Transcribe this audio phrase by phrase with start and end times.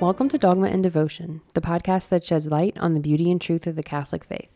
[0.00, 3.66] Welcome to Dogma and Devotion, the podcast that sheds light on the beauty and truth
[3.66, 4.48] of the Catholic faith.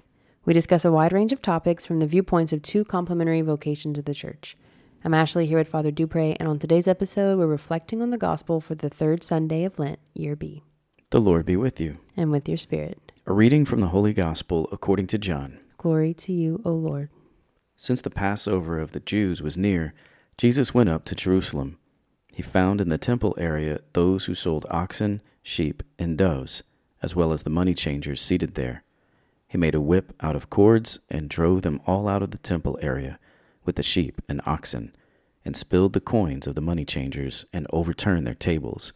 [0.47, 4.07] We discuss a wide range of topics from the viewpoints of two complementary vocations of
[4.07, 4.57] the Church.
[5.05, 8.59] I'm Ashley here with Father Dupre, and on today's episode, we're reflecting on the Gospel
[8.63, 10.63] for the third Sunday of Lent, Year B.
[11.11, 11.99] The Lord be with you.
[12.17, 13.13] And with your spirit.
[13.27, 15.61] A reading from the Holy Gospel according to John.
[15.77, 17.11] Glory to you, O Lord.
[17.77, 19.93] Since the Passover of the Jews was near,
[20.39, 21.77] Jesus went up to Jerusalem.
[22.33, 26.65] He found in the temple area those who sold oxen, sheep, and doves,
[27.03, 28.83] as well as the money changers seated there.
[29.47, 32.77] He made a whip out of cords and drove them all out of the temple
[32.83, 33.21] area
[33.65, 34.93] with the sheep and oxen,
[35.45, 38.93] and spilled the coins of the money changers and overturned their tables.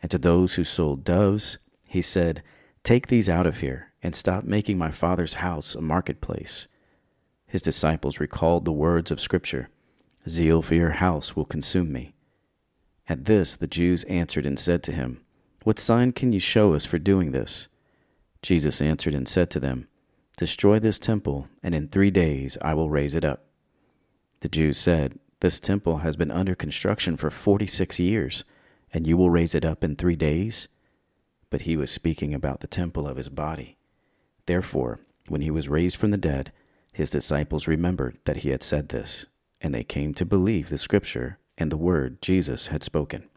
[0.00, 2.42] And to those who sold doves, he said,
[2.84, 6.68] Take these out of here, and stop making my father's house a marketplace.
[7.46, 9.70] His disciples recalled the words of Scripture
[10.28, 12.14] Zeal for your house will consume me.
[13.08, 15.20] At this the Jews answered and said to him,
[15.66, 17.66] What sign can you show us for doing this?
[18.40, 19.88] Jesus answered and said to them,
[20.38, 23.46] Destroy this temple, and in three days I will raise it up.
[24.42, 28.44] The Jews said, This temple has been under construction for forty six years,
[28.92, 30.68] and you will raise it up in three days?
[31.50, 33.76] But he was speaking about the temple of his body.
[34.46, 36.52] Therefore, when he was raised from the dead,
[36.92, 39.26] his disciples remembered that he had said this,
[39.60, 43.28] and they came to believe the scripture and the word Jesus had spoken.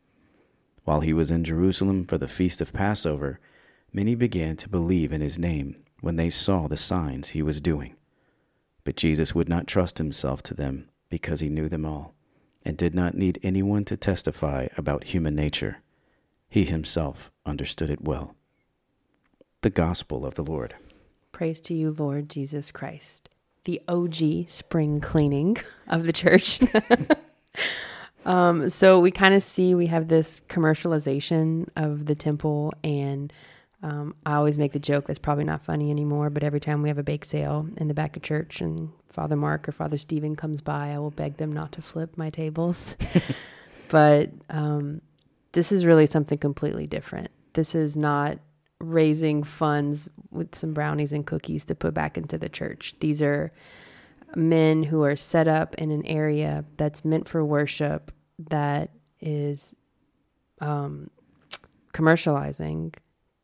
[0.89, 3.39] While he was in Jerusalem for the feast of Passover,
[3.93, 7.95] many began to believe in his name when they saw the signs he was doing.
[8.83, 12.15] But Jesus would not trust himself to them because he knew them all,
[12.65, 15.83] and did not need anyone to testify about human nature.
[16.49, 18.33] He himself understood it well.
[19.61, 20.73] The Gospel of the Lord.
[21.31, 23.29] Praise to you, Lord Jesus Christ,
[23.65, 26.59] the OG spring cleaning of the church.
[28.29, 33.33] um, so we kind of see we have this commercialization of the temple and
[33.81, 36.89] um, I always make the joke that's probably not funny anymore, but every time we
[36.89, 40.35] have a bake sale in the back of church and Father Mark or Father Stephen
[40.35, 42.95] comes by, I will beg them not to flip my tables.
[43.89, 45.01] but um,
[45.53, 47.29] this is really something completely different.
[47.53, 48.37] This is not
[48.79, 52.95] raising funds with some brownies and cookies to put back into the church.
[52.99, 53.51] These are
[54.35, 58.11] men who are set up in an area that's meant for worship
[58.49, 59.75] that is
[60.61, 61.09] um,
[61.93, 62.95] commercializing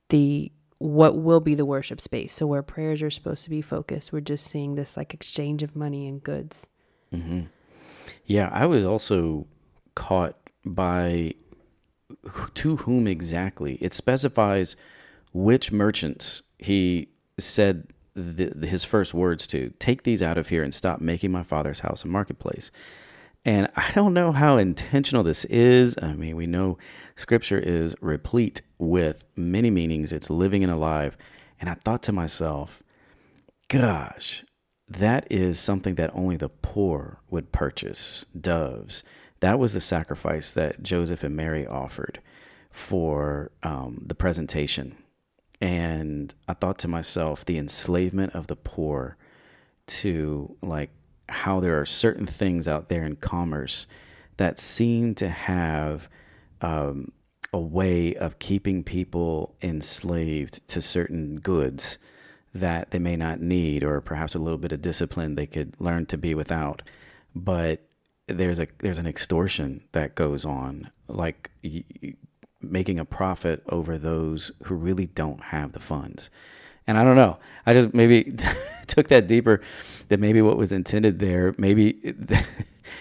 [0.09, 2.33] the what will be the worship space.
[2.33, 5.75] So where prayers are supposed to be focused, we're just seeing this like exchange of
[5.75, 6.67] money and goods.
[7.13, 7.41] Mm-hmm.
[8.25, 9.47] Yeah, I was also
[9.95, 10.35] caught
[10.66, 11.33] by
[12.56, 13.75] to whom exactly.
[13.75, 14.75] It specifies
[15.33, 20.73] which merchants he said the, his first words to take these out of here and
[20.73, 22.72] stop making my father's house a marketplace.
[23.45, 25.95] And I don't know how intentional this is.
[26.01, 26.79] I mean, we know
[27.16, 31.16] scripture is replete with many meanings, it's living and alive.
[31.61, 32.81] And I thought to myself,
[33.67, 34.44] gosh,
[34.88, 39.03] that is something that only the poor would purchase doves.
[39.39, 42.22] That was the sacrifice that Joseph and Mary offered
[42.72, 44.97] for um, the presentation.
[45.62, 49.17] And I thought to myself, the enslavement of the poor
[49.88, 50.89] to like
[51.30, 53.88] how there are certain things out there in commerce
[54.38, 56.09] that seem to have
[56.62, 57.12] um,
[57.53, 61.97] a way of keeping people enslaved to certain goods
[62.53, 66.06] that they may not need, or perhaps a little bit of discipline they could learn
[66.06, 66.81] to be without.
[67.36, 67.81] But
[68.28, 71.84] there's a there's an extortion that goes on, like y-
[72.62, 76.30] making a profit over those who really don't have the funds.
[76.88, 77.38] And I don't know.
[77.66, 78.35] I just maybe
[78.88, 79.62] took that deeper
[80.07, 82.16] that maybe what was intended there, maybe it,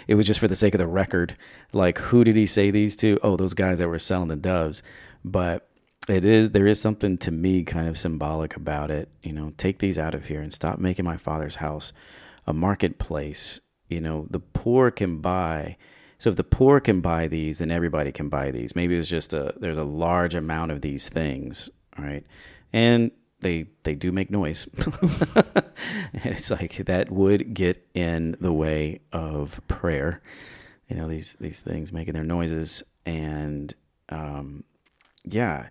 [0.09, 1.37] it, was just for the sake of the record.
[1.73, 3.19] Like, who did he say these to?
[3.23, 4.83] Oh, those guys that were selling the doves.
[5.25, 5.69] But
[6.09, 9.09] it is, there is something to me kind of symbolic about it.
[9.23, 11.93] You know, take these out of here and stop making my father's house
[12.47, 13.61] a marketplace.
[13.89, 15.77] You know, the poor can buy.
[16.19, 18.75] So if the poor can buy these, then everybody can buy these.
[18.75, 21.71] Maybe it's just a, there's a large amount of these things.
[21.99, 22.25] All right.
[22.73, 23.11] And
[23.45, 24.67] they they do make noise.
[25.37, 30.21] and it's like that would get in the way of prayer.
[30.89, 32.83] You know, these these things making their noises.
[33.07, 33.73] And
[34.09, 34.65] um
[35.25, 35.69] yeah,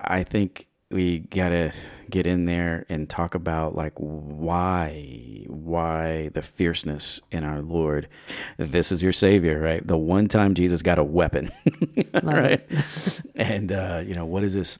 [0.00, 1.72] I think we got to
[2.10, 8.08] get in there and talk about like why why the fierceness in our lord.
[8.56, 9.86] This is your savior right?
[9.86, 11.50] The one time jesus got a weapon
[12.22, 12.66] right?
[13.34, 14.78] And uh you know what does this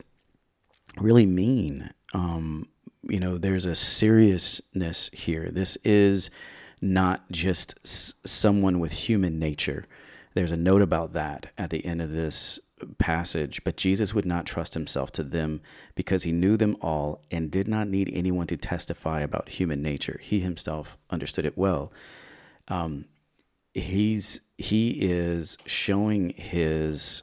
[0.98, 2.68] really mean um,
[3.02, 5.50] you know, there's a seriousness here.
[5.50, 6.30] This is
[6.80, 9.84] not just s- someone with human nature.
[10.34, 12.58] There's a note about that at the end of this
[12.98, 15.60] passage, but Jesus would not trust himself to them
[15.94, 20.18] because he knew them all and did not need anyone to testify about human nature.
[20.22, 21.92] He himself understood it well.
[22.68, 23.06] Um,
[23.74, 27.22] he's he is showing his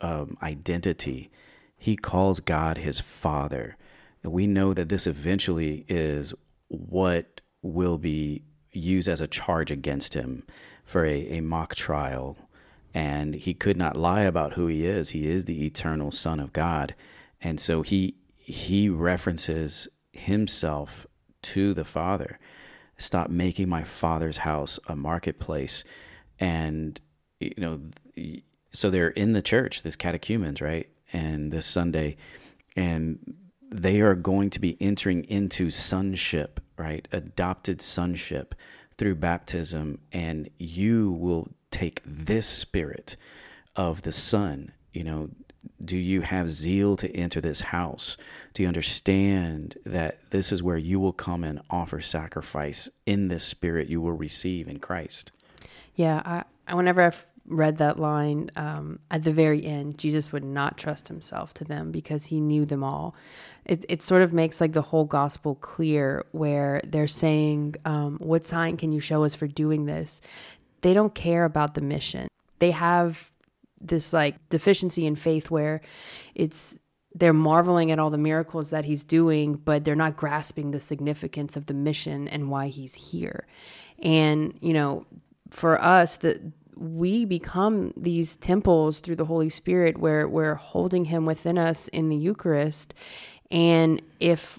[0.00, 1.30] um, identity.
[1.76, 3.76] He calls God his Father.
[4.22, 6.34] We know that this eventually is
[6.68, 10.44] what will be used as a charge against him
[10.84, 12.36] for a, a mock trial.
[12.92, 15.10] And he could not lie about who he is.
[15.10, 16.94] He is the eternal Son of God,
[17.40, 21.06] and so he he references himself
[21.42, 22.40] to the Father.
[22.98, 25.84] Stop making my Father's house a marketplace,
[26.40, 27.00] and
[27.38, 27.80] you know,
[28.72, 32.16] so they're in the church, this catechumens, right, and this Sunday,
[32.74, 33.36] and
[33.70, 38.54] they are going to be entering into sonship, right, adopted sonship
[38.98, 43.16] through baptism, and you will take this spirit
[43.76, 45.30] of the Son, you know,
[45.82, 48.16] do you have zeal to enter this house?
[48.54, 53.44] Do you understand that this is where you will come and offer sacrifice in this
[53.44, 55.32] spirit you will receive in Christ?
[55.94, 60.78] Yeah, I, whenever I've read that line um, at the very end, Jesus would not
[60.78, 63.14] trust himself to them because he knew them all.
[63.64, 68.46] It, it sort of makes like the whole gospel clear where they're saying, um, What
[68.46, 70.20] sign can you show us for doing this?
[70.82, 72.28] they don't care about the mission.
[72.58, 73.32] They have
[73.80, 75.80] this like deficiency in faith where
[76.34, 76.78] it's
[77.14, 81.56] they're marveling at all the miracles that he's doing, but they're not grasping the significance
[81.56, 83.46] of the mission and why he's here.
[83.98, 85.06] And, you know,
[85.50, 86.40] for us, that
[86.80, 92.08] we become these temples through the Holy Spirit where we're holding him within us in
[92.08, 92.94] the Eucharist.
[93.50, 94.58] And if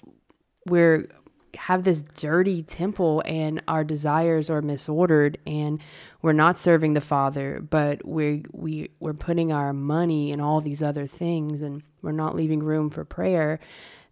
[0.66, 1.08] we're
[1.54, 5.80] have this dirty temple and our desires are misordered and
[6.22, 10.82] we're not serving the father but we're we, we're putting our money in all these
[10.82, 13.60] other things and we're not leaving room for prayer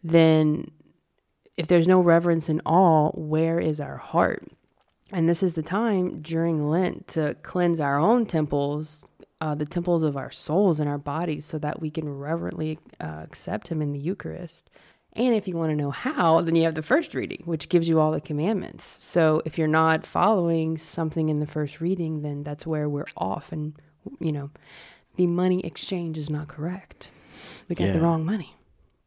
[0.05, 0.71] then
[1.57, 4.47] if there's no reverence in all where is our heart
[5.13, 9.07] and this is the time during lent to cleanse our own temples
[9.43, 13.21] uh, the temples of our souls and our bodies so that we can reverently uh,
[13.23, 14.69] accept him in the eucharist
[15.15, 17.89] and if you want to know how, then you have the first reading, which gives
[17.89, 18.97] you all the commandments.
[19.01, 23.51] So if you're not following something in the first reading, then that's where we're off.
[23.51, 23.75] And,
[24.21, 24.51] you know,
[25.17, 27.11] the money exchange is not correct.
[27.69, 27.93] We got yeah.
[27.93, 28.55] the wrong money.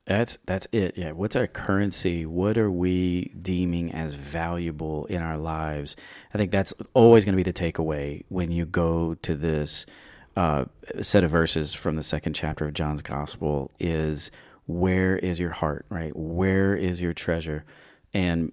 [0.06, 0.98] That's that's it.
[0.98, 1.12] Yeah.
[1.12, 2.26] What's our currency?
[2.26, 5.96] What are we deeming as valuable in our lives?
[6.34, 9.86] I think that's always going to be the takeaway when you go to this
[10.36, 10.66] uh,
[11.02, 13.72] set of verses from the second chapter of John's Gospel.
[13.80, 14.30] Is
[14.66, 16.16] where is your heart, right?
[16.16, 17.64] Where is your treasure?
[18.14, 18.52] And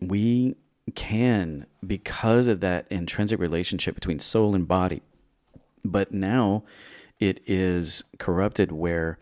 [0.00, 0.56] we
[0.94, 5.02] can, because of that intrinsic relationship between soul and body,
[5.84, 6.64] but now
[7.18, 9.18] it is corrupted where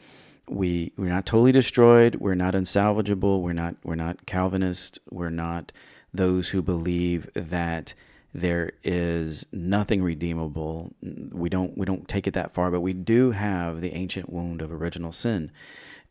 [0.48, 5.72] we we're not totally destroyed, we're not unsalvageable, we're not we're not Calvinist, we're not
[6.14, 7.94] those who believe that
[8.32, 10.92] there is nothing redeemable.
[11.02, 14.60] We don't we don't take it that far, but we do have the ancient wound
[14.60, 15.50] of original sin.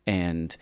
[0.06, 0.56] And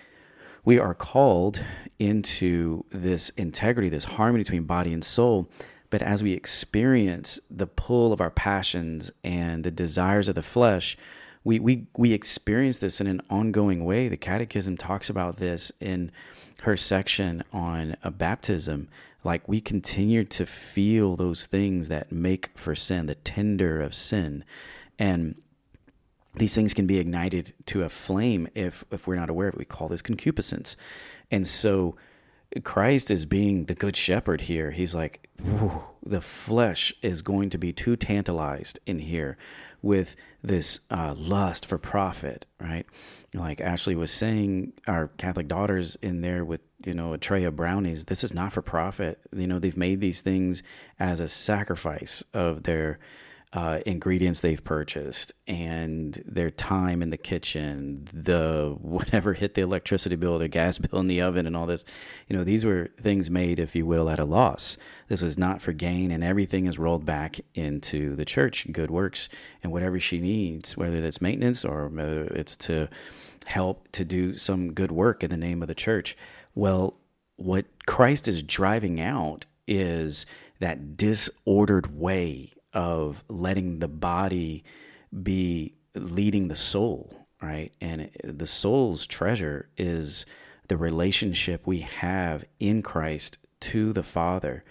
[0.64, 1.60] we are called
[1.98, 5.48] into this integrity, this harmony between body and soul.
[5.90, 10.96] But as we experience the pull of our passions and the desires of the flesh,
[11.44, 14.08] we, we, we experience this in an ongoing way.
[14.08, 16.10] The Catechism talks about this in
[16.62, 18.88] her section on a baptism.
[19.22, 24.44] Like we continue to feel those things that make for sin, the tender of sin.
[24.98, 25.36] And
[26.34, 29.58] these things can be ignited to a flame if if we're not aware of it.
[29.58, 30.76] We call this concupiscence.
[31.30, 31.96] And so
[32.62, 34.70] Christ is being the good shepherd here.
[34.70, 35.28] He's like,
[36.04, 39.36] the flesh is going to be too tantalized in here
[39.84, 42.86] with this uh, lust for profit, right?
[43.34, 47.54] Like Ashley was saying, our Catholic daughters in there with, you know, a tray of
[47.54, 49.20] brownies, this is not for profit.
[49.36, 50.62] You know, they've made these things
[50.98, 52.98] as a sacrifice of their
[53.54, 60.16] uh, ingredients they've purchased and their time in the kitchen, the whatever hit the electricity
[60.16, 61.84] bill, the gas bill in the oven, and all this.
[62.28, 64.76] You know, these were things made, if you will, at a loss.
[65.06, 69.28] This was not for gain, and everything is rolled back into the church, good works,
[69.62, 72.88] and whatever she needs, whether that's maintenance or whether it's to
[73.46, 76.16] help to do some good work in the name of the church.
[76.56, 76.98] Well,
[77.36, 80.26] what Christ is driving out is
[80.58, 84.64] that disordered way of letting the body
[85.22, 87.72] be leading the soul, right?
[87.80, 90.26] And the soul's treasure is
[90.68, 94.64] the relationship we have in Christ to the Father.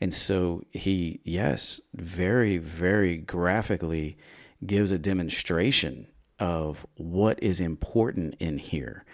[0.00, 4.18] And so he, yes, very, very graphically
[4.64, 6.08] gives a demonstration
[6.38, 9.04] of what is important in here.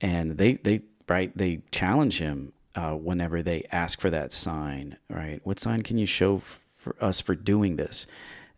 [0.00, 5.40] And they, they, right, they challenge him uh, whenever they ask for that sign, right?
[5.44, 6.38] What sign can you show
[6.82, 8.06] for us for doing this?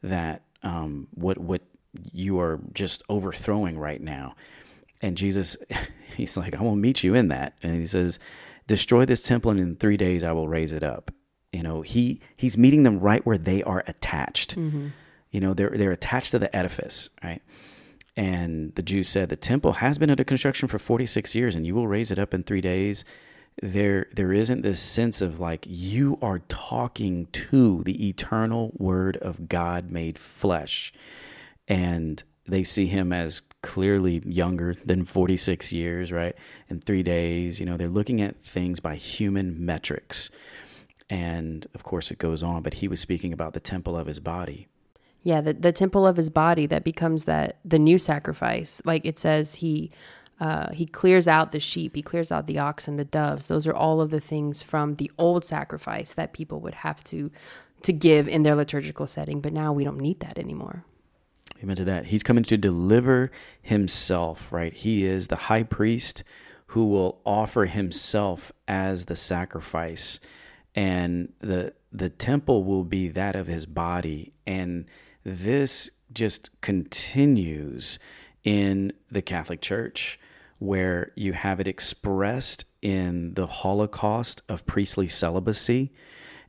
[0.02, 1.62] That um, what what
[2.12, 4.34] you are just overthrowing right now.
[5.02, 5.56] And Jesus,
[6.16, 7.54] he's like, I will meet you in that.
[7.62, 8.18] And he says,
[8.66, 11.10] destroy this temple and in three days I will raise it up.
[11.52, 14.56] You know, he he's meeting them right where they are attached.
[14.56, 14.88] Mm-hmm.
[15.30, 17.42] You know, they're they're attached to the edifice, right?
[18.16, 21.74] And the Jews said the temple has been under construction for 46 years and you
[21.74, 23.04] will raise it up in 3 days.
[23.62, 29.48] There there isn't this sense of like you are talking to the eternal word of
[29.48, 30.92] God made flesh.
[31.68, 36.34] And they see him as clearly younger than 46 years, right?
[36.68, 40.30] In 3 days, you know, they're looking at things by human metrics.
[41.08, 44.20] And of course, it goes on, but he was speaking about the temple of his
[44.20, 44.68] body.
[45.22, 48.82] Yeah, the, the temple of his body that becomes that the new sacrifice.
[48.84, 49.90] Like it says, he
[50.40, 53.46] uh, he clears out the sheep, he clears out the oxen, the doves.
[53.46, 57.30] Those are all of the things from the old sacrifice that people would have to
[57.82, 59.40] to give in their liturgical setting.
[59.40, 60.84] But now we don't need that anymore.
[61.62, 62.06] Amen to that.
[62.06, 64.72] He's coming to deliver himself, right?
[64.72, 66.24] He is the high priest
[66.68, 70.18] who will offer himself as the sacrifice
[70.74, 74.84] and the the temple will be that of his body and
[75.22, 77.98] this just continues
[78.42, 80.18] in the Catholic Church
[80.64, 85.92] where you have it expressed in the Holocaust of priestly celibacy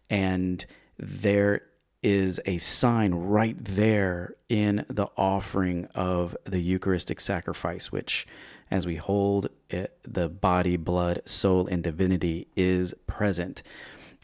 [0.10, 0.66] and
[0.98, 1.64] there
[2.02, 8.28] is a sign right there in the offering of the Eucharistic sacrifice, which,
[8.70, 13.64] as we hold it, the body, blood, soul, and divinity is present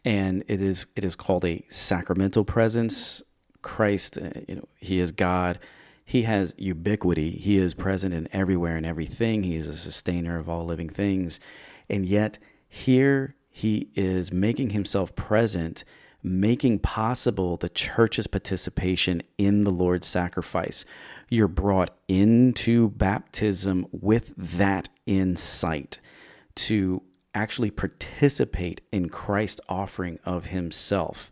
[0.04, 3.22] and it is it is called a sacramental presence.
[3.62, 5.60] Christ, uh, you know, He is God.
[6.04, 7.32] He has ubiquity.
[7.32, 9.44] He is present in everywhere and everything.
[9.44, 11.40] He is a sustainer of all living things,
[11.90, 15.84] and yet here He is making Himself present,
[16.24, 20.86] making possible the church's participation in the Lord's sacrifice.
[21.30, 26.00] You're brought into baptism with that insight
[26.56, 27.02] to
[27.34, 31.32] actually participate in Christ's offering of himself.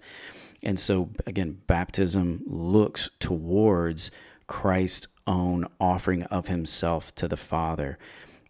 [0.63, 4.11] And so, again, baptism looks towards
[4.49, 7.99] Christ's own offering of himself to the Father.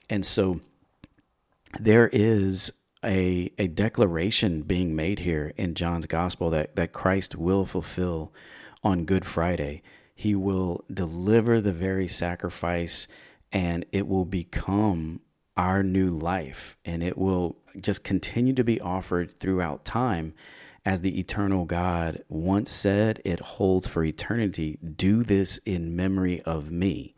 [0.10, 0.62] And so,
[1.78, 2.72] there is
[3.04, 8.34] a, a declaration being made here in John's gospel that, that Christ will fulfill
[8.82, 9.84] on Good Friday.
[10.16, 13.08] He will deliver the very sacrifice
[13.52, 15.20] and it will become
[15.58, 20.34] our new life, and it will just continue to be offered throughout time.
[20.86, 24.78] As the eternal God once said, it holds for eternity.
[24.96, 27.16] Do this in memory of me.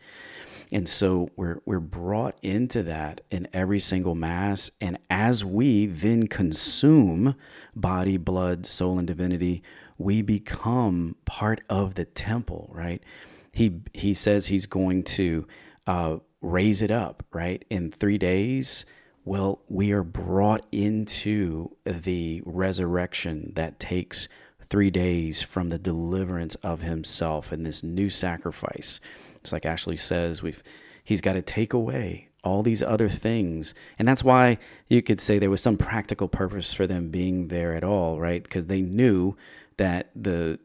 [0.72, 6.28] And so we're we're brought into that in every single mass and as we then
[6.28, 7.36] consume
[7.76, 9.62] body, blood, soul and divinity,
[9.98, 13.04] we become part of the temple, right?
[13.52, 15.46] He he says he's going to
[15.86, 17.64] uh, raise it up, right?
[17.70, 18.86] In three days,
[19.24, 24.28] well, we are brought into the resurrection that takes
[24.70, 29.00] three days from the deliverance of himself and this new sacrifice.
[29.36, 30.64] It's like Ashley says, we've
[31.04, 33.76] he's got to take away all these other things.
[34.00, 37.74] And that's why you could say there was some practical purpose for them being there
[37.74, 38.42] at all, right?
[38.42, 39.36] Because they knew
[39.78, 40.60] that the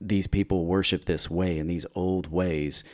[0.00, 2.84] these people worship this way in these old ways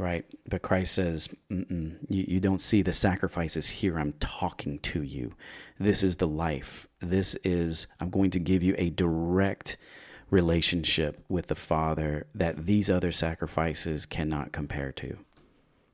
[0.00, 0.24] right?
[0.48, 3.98] But Christ says, you, you don't see the sacrifices here.
[3.98, 5.32] I'm talking to you.
[5.78, 6.88] This is the life.
[7.00, 9.76] This is, I'm going to give you a direct
[10.30, 15.18] relationship with the Father that these other sacrifices cannot compare to.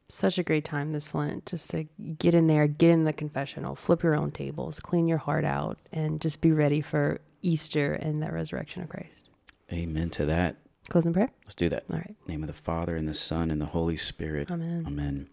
[0.08, 3.74] Such a great time this Lent just to get in there, get in the confessional,
[3.74, 8.22] flip your own tables, clean your heart out, and just be ready for Easter and
[8.22, 9.30] the resurrection of Christ.
[9.72, 10.58] Amen to that.
[10.88, 11.30] Closing prayer?
[11.44, 11.84] Let's do that.
[11.90, 12.14] All right.
[12.26, 14.50] name of the Father and the Son and the Holy Spirit.
[14.50, 14.84] Amen.
[14.86, 15.28] Amen.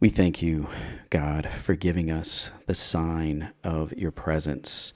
[0.00, 0.68] We thank you,
[1.10, 4.92] God, for giving us the sign of your presence,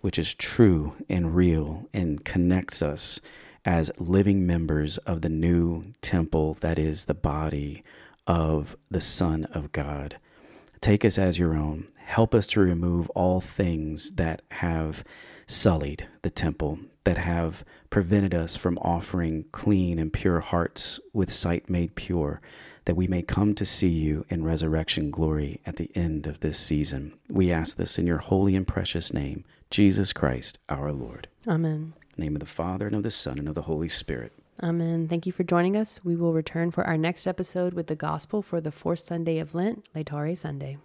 [0.00, 3.20] which is true and real and connects us
[3.64, 7.82] as living members of the new temple that is the body
[8.26, 10.18] of the Son of God.
[10.80, 11.88] Take us as your own.
[11.96, 15.04] Help us to remove all things that have
[15.50, 21.68] sullied the temple, that have prevented us from offering clean and pure hearts with sight
[21.68, 22.40] made pure,
[22.84, 26.58] that we may come to see you in resurrection glory at the end of this
[26.58, 27.14] season.
[27.28, 31.28] We ask this in your holy and precious name, Jesus Christ, our Lord.
[31.48, 31.94] Amen.
[32.16, 34.32] name of the Father, and of the Son, and of the Holy Spirit.
[34.62, 35.08] Amen.
[35.08, 36.00] Thank you for joining us.
[36.04, 39.54] We will return for our next episode with the gospel for the fourth Sunday of
[39.54, 40.76] Lent, Laetare Sunday.